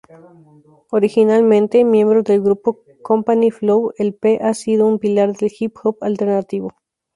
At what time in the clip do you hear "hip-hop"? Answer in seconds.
5.59-5.99